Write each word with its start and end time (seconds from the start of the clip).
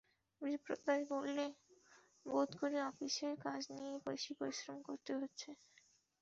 বিপ্রদাস 0.41 0.99
বললে, 1.11 1.45
বোধ 2.25 2.49
করি 2.59 2.77
আপিসের 2.89 3.33
কাজ 3.45 3.61
নিয়ে 3.73 3.93
বেশি 4.07 4.31
পরিশ্রম 4.39 4.77
করতে 4.87 5.11
হচ্ছে। 5.19 5.49